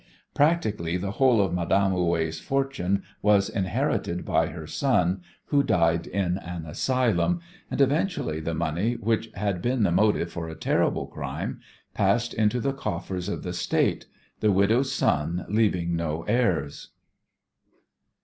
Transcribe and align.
Practically 0.33 0.97
the 0.97 1.11
whole 1.11 1.39
of 1.39 1.53
Madame 1.53 1.91
Houet's 1.91 2.39
fortune 2.39 3.03
was 3.21 3.49
inherited 3.49 4.25
by 4.25 4.47
her 4.47 4.65
son, 4.65 5.21
who 5.49 5.61
died 5.61 6.07
in 6.07 6.39
an 6.39 6.65
asylum, 6.65 7.39
and 7.69 7.79
eventually 7.79 8.39
the 8.39 8.55
money 8.55 8.93
which 8.95 9.29
had 9.35 9.61
been 9.61 9.83
the 9.83 9.91
motive 9.91 10.31
for 10.31 10.49
a 10.49 10.55
terrible 10.55 11.05
crime 11.05 11.59
passed 11.93 12.33
into 12.33 12.59
the 12.59 12.73
coffers 12.73 13.29
of 13.29 13.43
the 13.43 13.53
state, 13.53 14.07
the 14.39 14.51
widow's 14.51 14.91
son 14.91 15.45
leaving 15.47 15.95
no 15.95 16.23
heirs. 16.23 16.89